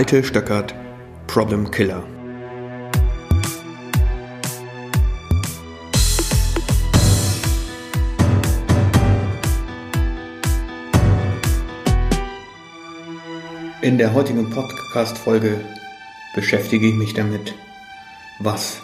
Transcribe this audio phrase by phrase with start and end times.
[0.00, 0.74] Alte Stöckert
[1.26, 2.02] Problem Killer.
[13.82, 15.60] In der heutigen Podcast-Folge
[16.34, 17.52] beschäftige ich mich damit,
[18.38, 18.78] was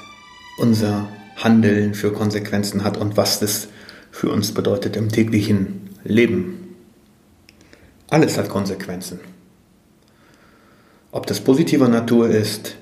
[0.59, 3.69] unser Handeln für Konsequenzen hat und was das
[4.11, 6.77] für uns bedeutet im täglichen Leben.
[8.11, 9.36] Alles hat Konsequenzen.
[11.17, 12.77] Ob das positiver Natur ist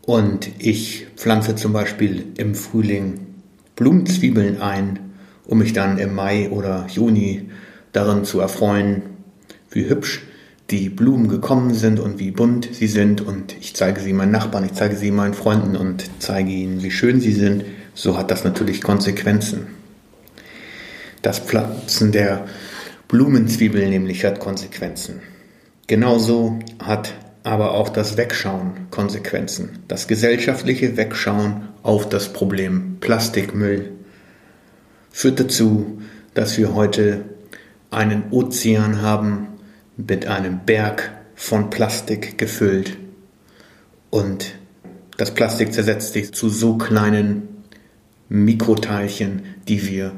[0.00, 3.26] und ich pflanze zum Beispiel im Frühling
[3.76, 4.98] Blumenzwiebeln ein,
[5.44, 7.50] um mich dann im Mai oder Juni
[7.92, 9.02] darin zu erfreuen,
[9.70, 10.22] wie hübsch
[10.70, 14.64] die Blumen gekommen sind und wie bunt sie sind und ich zeige sie meinen Nachbarn,
[14.64, 18.42] ich zeige sie meinen Freunden und zeige ihnen, wie schön sie sind, so hat das
[18.42, 19.66] natürlich Konsequenzen.
[21.20, 22.46] Das Pflanzen der
[23.08, 25.20] Blumenzwiebel nämlich hat Konsequenzen.
[25.86, 29.80] Genauso hat aber auch das Wegschauen Konsequenzen.
[29.88, 33.92] Das gesellschaftliche Wegschauen auf das Problem Plastikmüll
[35.10, 36.00] führt dazu,
[36.34, 37.24] dass wir heute
[37.90, 39.48] einen Ozean haben,
[39.96, 42.96] mit einem Berg von Plastik gefüllt.
[44.08, 44.54] Und
[45.16, 47.64] das Plastik zersetzt sich zu so kleinen
[48.28, 50.12] Mikroteilchen, die wir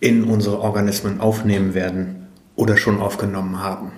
[0.00, 3.92] in unsere Organismen aufnehmen werden oder schon aufgenommen haben.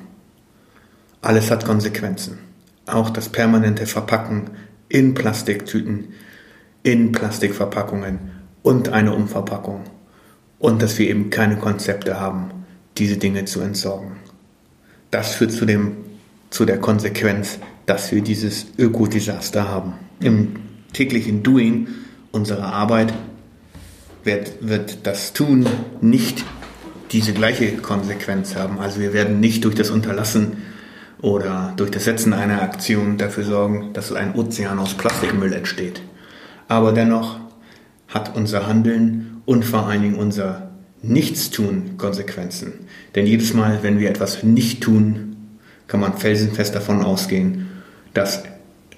[1.21, 2.48] Alles hat Konsequenzen.
[2.89, 4.51] Auch das permanente Verpacken
[4.89, 6.15] in Plastiktüten,
[6.83, 8.19] in Plastikverpackungen
[8.63, 9.85] und eine Umverpackung.
[10.59, 12.51] Und dass wir eben keine Konzepte haben,
[12.97, 14.17] diese Dinge zu entsorgen
[15.11, 15.97] das führt zu, dem,
[16.51, 19.95] zu der Konsequenz, dass wir dieses Ökodesaster haben.
[20.21, 20.57] Im
[20.93, 21.89] täglichen Doing
[22.31, 23.13] unserer Arbeit
[24.25, 25.67] wird, wird das Tun
[26.01, 26.45] nicht
[27.13, 28.79] diese gleiche Konsequenz haben.
[28.79, 30.59] Also wir werden nicht durch das Unterlassen
[31.21, 36.01] oder durch das Setzen einer Aktion dafür sorgen, dass ein Ozean aus Plastikmüll entsteht.
[36.69, 37.41] Aber dennoch
[38.09, 40.71] hat unser Handeln und vor allen Dingen unser
[41.03, 42.73] Nichtstun Konsequenzen.
[43.15, 45.37] Denn jedes Mal, wenn wir etwas nicht tun,
[45.87, 47.69] kann man felsenfest davon ausgehen,
[48.15, 48.43] dass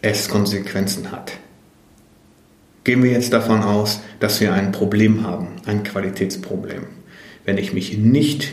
[0.02, 1.32] es Konsequenzen hat.
[2.84, 6.86] Gehen wir jetzt davon aus, dass wir ein Problem haben, ein Qualitätsproblem.
[7.44, 8.52] Wenn ich mich nicht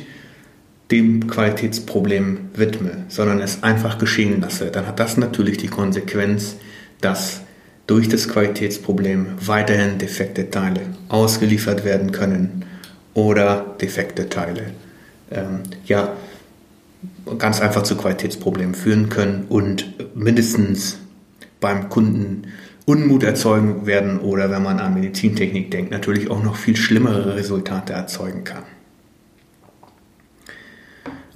[0.92, 6.56] dem Qualitätsproblem widme, sondern es einfach geschehen lasse, dann hat das natürlich die Konsequenz,
[7.02, 7.42] dass
[7.88, 12.66] durch das Qualitätsproblem weiterhin defekte Teile ausgeliefert werden können
[13.14, 14.72] oder defekte Teile.
[15.32, 16.14] Ähm, ja,
[17.38, 21.00] ganz einfach zu Qualitätsproblemen führen können und mindestens
[21.60, 22.54] beim Kunden
[22.86, 27.92] Unmut erzeugen werden oder wenn man an Medizintechnik denkt, natürlich auch noch viel schlimmere Resultate
[27.92, 28.64] erzeugen kann.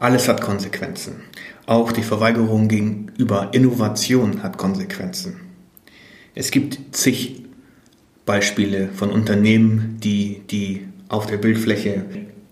[0.01, 1.17] Alles hat Konsequenzen.
[1.67, 5.35] Auch die Verweigerung gegenüber Innovation hat Konsequenzen.
[6.34, 7.44] Es gibt zig
[8.25, 12.03] Beispiele von Unternehmen, die die auf der Bildfläche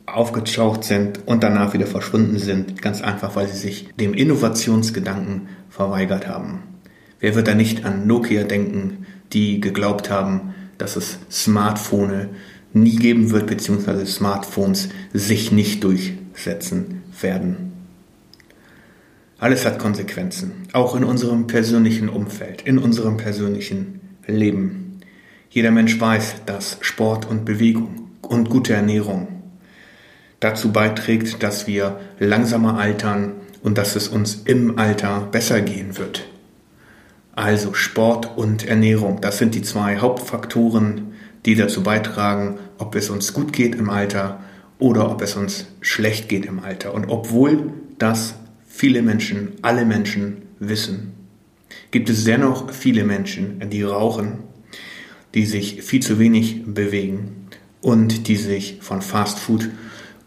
[0.05, 6.27] aufgetaucht sind und danach wieder verschwunden sind, ganz einfach, weil sie sich dem Innovationsgedanken verweigert
[6.27, 6.59] haben.
[7.19, 12.27] Wer wird da nicht an Nokia denken, die geglaubt haben, dass es Smartphone
[12.73, 17.73] nie geben wird, beziehungsweise Smartphones sich nicht durchsetzen werden.
[19.39, 24.99] Alles hat Konsequenzen, auch in unserem persönlichen Umfeld, in unserem persönlichen Leben.
[25.49, 29.27] Jeder Mensch weiß, dass Sport und Bewegung und gute Ernährung
[30.39, 36.25] dazu beiträgt, dass wir langsamer altern und dass es uns im Alter besser gehen wird.
[37.33, 41.13] Also Sport und Ernährung, das sind die zwei Hauptfaktoren,
[41.45, 44.39] die dazu beitragen, ob es uns gut geht im Alter
[44.79, 46.93] oder ob es uns schlecht geht im Alter.
[46.93, 48.35] Und obwohl das
[48.65, 51.13] viele Menschen, alle Menschen wissen,
[51.91, 54.39] gibt es dennoch viele Menschen, die rauchen,
[55.35, 57.47] die sich viel zu wenig bewegen
[57.81, 59.69] und die sich von Fast Food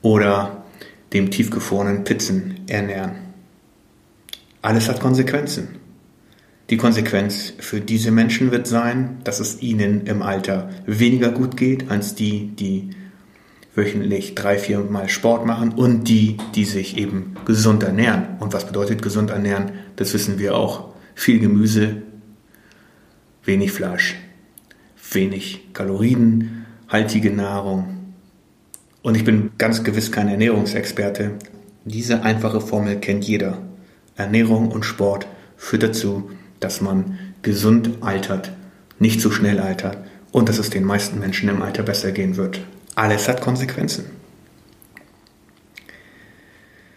[0.02, 0.64] oder
[1.12, 3.12] dem tiefgefrorenen Pizzen ernähren.
[4.60, 5.80] Alles hat Konsequenzen.
[6.70, 11.90] Die Konsequenz für diese Menschen wird sein, dass es ihnen im Alter weniger gut geht
[11.90, 12.90] als die, die
[13.74, 18.36] wöchentlich drei, vier Mal Sport machen und die, die sich eben gesund ernähren.
[18.40, 19.72] Und was bedeutet gesund ernähren?
[19.96, 20.92] Das wissen wir auch.
[21.14, 22.02] Viel Gemüse,
[23.44, 24.16] wenig Fleisch,
[25.12, 28.14] wenig Kalorien, haltige Nahrung.
[29.02, 31.32] Und ich bin ganz gewiss kein Ernährungsexperte.
[31.84, 33.58] Diese einfache Formel kennt jeder.
[34.16, 35.26] Ernährung und Sport
[35.56, 36.30] führt dazu,
[36.60, 38.52] dass man gesund altert,
[38.98, 39.98] nicht zu schnell altert
[40.30, 42.60] und dass es den meisten Menschen im Alter besser gehen wird.
[42.94, 44.04] Alles hat Konsequenzen.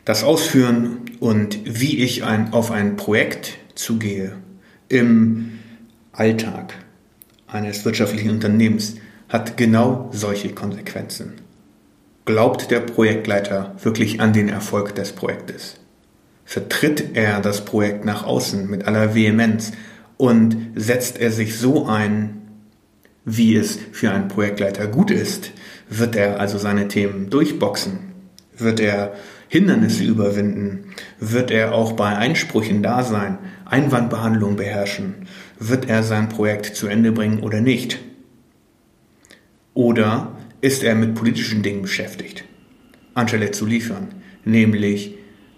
[0.04, 4.34] Das Ausführen und wie ich ein, auf ein Projekt zugehe
[4.88, 5.60] im
[6.12, 6.74] Alltag
[7.48, 8.96] eines wirtschaftlichen Unternehmens,
[9.30, 11.34] hat genau solche Konsequenzen.
[12.26, 15.78] Glaubt der Projektleiter wirklich an den Erfolg des Projektes?
[16.44, 19.72] Vertritt er das Projekt nach außen mit aller Vehemenz
[20.18, 22.42] und setzt er sich so ein,
[23.26, 25.52] wie es für einen Projektleiter gut ist?
[25.90, 28.00] Wird er also seine Themen durchboxen?
[28.58, 29.14] Wird er
[29.50, 30.92] Hindernisse überwinden?
[31.20, 33.38] Wird er auch bei Einsprüchen da sein?
[33.66, 35.28] Einwandbehandlung beherrschen?
[35.60, 38.00] Wird er sein Projekt zu Ende bringen oder nicht?
[39.74, 42.46] Oder ist er mit politischen Dingen beschäftigt,
[43.14, 44.08] anstelle zu liefern?
[44.46, 45.16] Nämlich,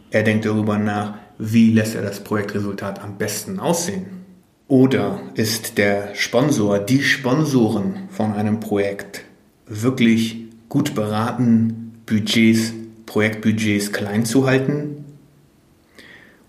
[0.10, 4.18] er denkt darüber nach, wie lässt er das Projektresultat am besten aussehen?
[4.68, 9.24] Oder ist der Sponsor, die Sponsoren von einem Projekt
[9.66, 12.74] wirklich gut beraten, Budgets,
[13.06, 15.06] Projektbudgets klein zu halten?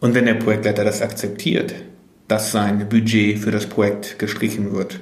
[0.00, 1.75] Und wenn der Projektleiter das akzeptiert,
[2.26, 5.00] dass sein Budget für das Projekt gestrichen wird,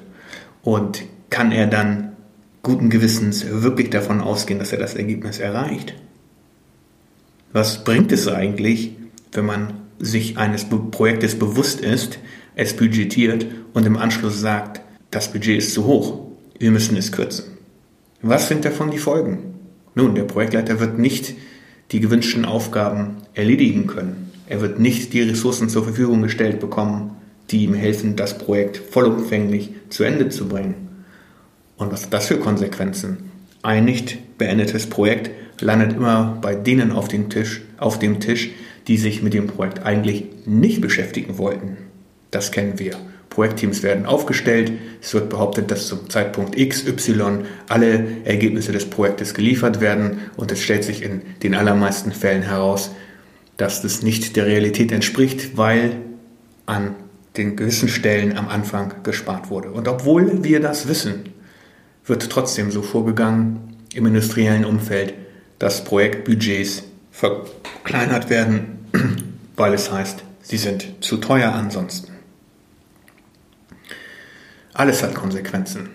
[0.67, 2.17] und kann er dann
[2.63, 5.95] guten Gewissens wirklich davon ausgehen, dass er das Ergebnis erreicht?
[7.53, 8.97] Was bringt es eigentlich,
[9.33, 12.19] wenn man sich eines Projektes bewusst ist,
[12.57, 14.81] es budgetiert und im Anschluss sagt,
[15.13, 16.27] das Budget ist zu hoch,
[16.59, 17.45] wir müssen es kürzen?
[18.23, 19.55] Was sind davon die Folgen?
[19.95, 21.35] Nun, der Projektleiter wird nicht
[21.93, 24.33] die gewünschten Aufgaben erledigen können.
[24.49, 27.13] Er wird nicht die Ressourcen zur Verfügung gestellt bekommen,
[27.51, 30.75] die ihm helfen, das Projekt vollumfänglich zu Ende zu bringen.
[31.77, 33.31] Und was hat das für Konsequenzen?
[33.63, 35.31] Ein nicht beendetes Projekt
[35.61, 38.51] landet immer bei denen auf dem Tisch, auf dem Tisch,
[38.89, 41.77] die sich mit dem Projekt eigentlich nicht beschäftigen wollten.
[42.31, 42.97] Das kennen wir.
[43.37, 44.73] Projektteams werden aufgestellt.
[45.03, 50.51] Es wird behauptet, dass zum Zeitpunkt X, Y alle Ergebnisse des Projektes geliefert werden und
[50.51, 52.93] es stellt sich in den allermeisten Fällen heraus,
[53.59, 55.99] dass das nicht der Realität entspricht, weil
[56.65, 56.95] an
[57.37, 59.71] den gewissen Stellen am Anfang gespart wurde.
[59.71, 61.25] Und obwohl wir das wissen,
[62.07, 65.13] wird trotzdem so vorgegangen im industriellen Umfeld,
[65.59, 68.79] dass Projektbudgets verkleinert werden,
[69.57, 72.16] weil es heißt, sie sind zu teuer ansonsten.
[74.77, 75.89] Alles hat Konsequenzen.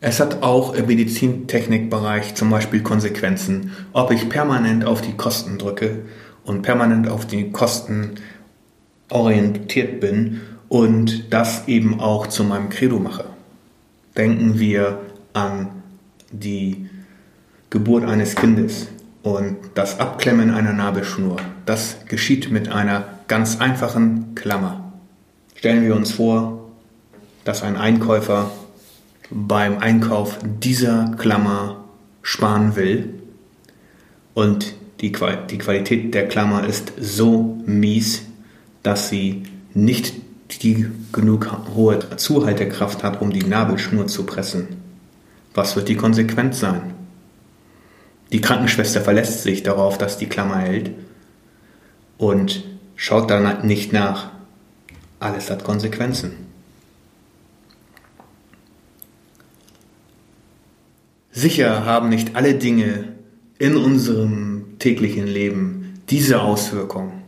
[0.00, 5.98] Es hat auch im Medizintechnikbereich zum Beispiel Konsequenzen, ob ich permanent auf die Kosten drücke
[6.44, 8.14] und permanent auf die Kosten
[9.10, 10.40] orientiert bin
[10.70, 13.26] und das eben auch zu meinem Credo mache.
[14.16, 15.00] Denken wir
[15.34, 15.68] an
[16.30, 16.88] die
[17.68, 18.88] Geburt eines Kindes
[19.22, 21.36] und das Abklemmen einer Nabelschnur.
[21.66, 24.94] Das geschieht mit einer ganz einfachen Klammer.
[25.54, 26.61] Stellen wir uns vor,
[27.44, 28.50] dass ein Einkäufer
[29.30, 31.84] beim Einkauf dieser Klammer
[32.22, 33.22] sparen will
[34.34, 38.22] und die, Qualität der Klammer ist so mies,
[38.84, 39.42] dass sie
[39.74, 40.14] nicht
[40.62, 44.68] die genug hohe Zuhaltekraft hat, um die Nabelschnur zu pressen.
[45.54, 46.94] Was wird die Konsequenz sein?
[48.30, 50.92] Die Krankenschwester verlässt sich darauf, dass die Klammer hält
[52.16, 54.30] und schaut dann nicht nach.
[55.18, 56.51] Alles hat Konsequenzen.
[61.34, 63.14] Sicher haben nicht alle Dinge
[63.58, 67.22] in unserem täglichen Leben diese Auswirkung.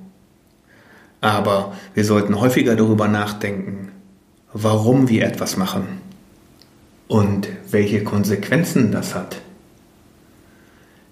[1.22, 3.92] Aber wir sollten häufiger darüber nachdenken,
[4.52, 5.86] warum wir etwas machen
[7.08, 9.40] und welche Konsequenzen das hat.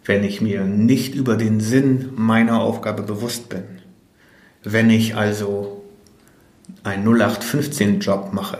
[0.04, 3.62] Wenn ich mir nicht über den Sinn meiner Aufgabe bewusst bin,
[4.64, 5.82] wenn ich also
[6.84, 8.58] einen 0815-Job mache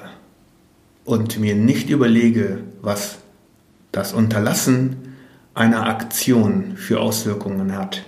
[1.04, 3.18] und mir nicht überlege, was
[3.92, 5.14] das Unterlassen
[5.54, 8.04] einer Aktion für Auswirkungen hat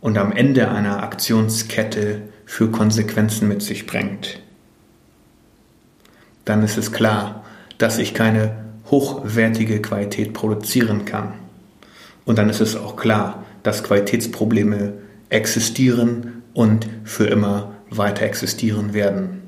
[0.00, 4.40] und am Ende einer Aktionskette für Konsequenzen mit sich bringt.
[6.44, 7.44] Dann ist es klar,
[7.78, 8.56] dass ich keine
[8.90, 11.34] hochwertige Qualität produzieren kann.
[12.24, 14.94] Und dann ist es auch klar, dass Qualitätsprobleme
[15.28, 19.41] existieren und für immer weiter existieren werden.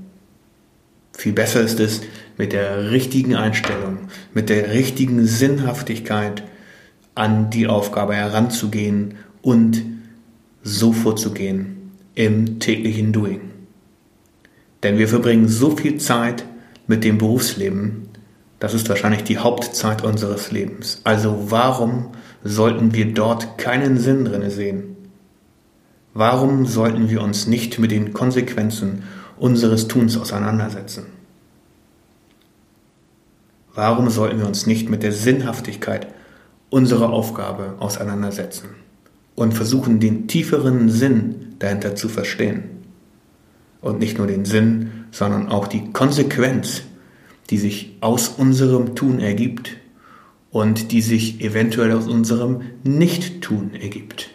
[1.16, 2.02] Viel besser ist es,
[2.36, 3.98] mit der richtigen Einstellung,
[4.34, 6.42] mit der richtigen Sinnhaftigkeit
[7.14, 9.82] an die Aufgabe heranzugehen und
[10.62, 13.40] so vorzugehen, im täglichen Doing.
[14.82, 16.44] Denn wir verbringen so viel Zeit
[16.86, 18.08] mit dem Berufsleben,
[18.58, 21.00] das ist wahrscheinlich die Hauptzeit unseres Lebens.
[21.04, 24.96] Also warum sollten wir dort keinen Sinn drin sehen?
[26.14, 29.02] Warum sollten wir uns nicht mit den Konsequenzen
[29.36, 31.06] unseres Tuns auseinandersetzen?
[33.74, 36.06] Warum sollten wir uns nicht mit der Sinnhaftigkeit
[36.70, 38.68] unserer Aufgabe auseinandersetzen?
[39.34, 42.70] und versuchen den tieferen Sinn dahinter zu verstehen.
[43.80, 46.84] und nicht nur den Sinn, sondern auch die Konsequenz,
[47.50, 49.76] die sich aus unserem Tun ergibt
[50.50, 54.30] und die sich eventuell aus unserem Nicht-Tun ergibt.